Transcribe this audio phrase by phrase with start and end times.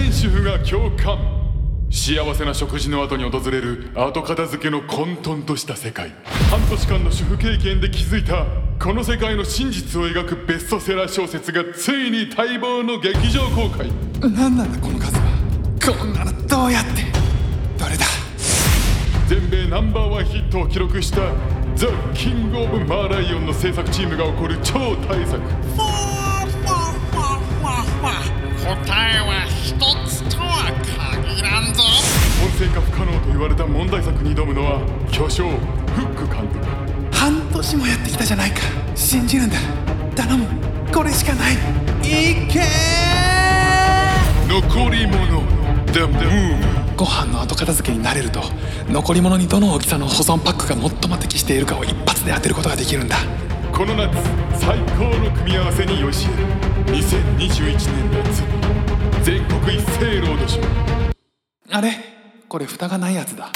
[0.00, 1.18] 全主婦が共感。
[1.90, 6.12] 幸せな食事の後に訪れる後片付けの混沌とした世界。
[6.50, 8.46] 半年間の主婦経験で気づいた
[8.78, 13.90] この世界の真実を描くベストセラー小説がついに待望の劇場公開。
[14.20, 15.24] 何なんだこの数は。
[15.84, 17.02] こんなのどうやって。
[17.76, 18.06] どれだ。
[19.26, 21.18] 全米ナンバーワンヒットを記録した
[21.74, 25.40] 「ザ・キング・オブ・マーライオン」の制作チームが誇る超大作
[32.70, 36.66] 化不可能と言われた問題作に挑むのは巨匠フック監督。
[37.12, 38.60] 半年もやってきたじゃないか。
[38.94, 39.56] 信じるんだ。
[40.14, 40.46] 頼む。
[40.92, 41.54] これしかない。
[42.02, 42.60] いけ
[44.48, 45.42] 残り物。
[45.92, 46.00] The
[46.96, 48.42] ご飯の後片付けになれると
[48.88, 53.16] 残り物にどの大きさの保存パックが最も適しているかを一発で当てることができるんだ。
[53.72, 54.12] この夏
[54.58, 56.94] 最高の組み合わせによしえる。
[56.96, 58.42] 2021年夏。
[59.24, 60.66] 全国一斉ロードショー
[61.70, 62.07] あれ？
[62.48, 63.52] これ蓋がないやつだ。